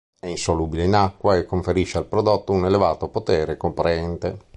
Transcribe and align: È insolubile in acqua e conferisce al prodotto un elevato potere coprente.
È 0.19 0.25
insolubile 0.25 0.85
in 0.85 0.95
acqua 0.95 1.35
e 1.37 1.45
conferisce 1.45 1.99
al 1.99 2.07
prodotto 2.07 2.53
un 2.53 2.65
elevato 2.65 3.07
potere 3.07 3.55
coprente. 3.55 4.35